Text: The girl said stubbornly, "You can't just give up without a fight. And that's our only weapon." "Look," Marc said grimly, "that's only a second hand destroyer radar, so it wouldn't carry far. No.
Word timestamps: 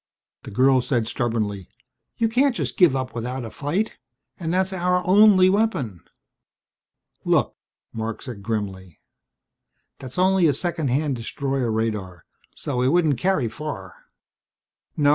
The 0.41 0.49
girl 0.49 0.81
said 0.81 1.07
stubbornly, 1.07 1.69
"You 2.17 2.27
can't 2.27 2.55
just 2.55 2.75
give 2.75 2.95
up 2.95 3.13
without 3.13 3.45
a 3.45 3.51
fight. 3.51 3.99
And 4.39 4.51
that's 4.51 4.73
our 4.73 5.05
only 5.05 5.47
weapon." 5.47 6.01
"Look," 7.23 7.55
Marc 7.93 8.23
said 8.23 8.41
grimly, 8.41 8.99
"that's 9.99 10.17
only 10.17 10.47
a 10.47 10.55
second 10.55 10.87
hand 10.87 11.17
destroyer 11.17 11.71
radar, 11.71 12.25
so 12.55 12.81
it 12.81 12.87
wouldn't 12.87 13.19
carry 13.19 13.47
far. 13.47 13.93
No. 14.97 15.09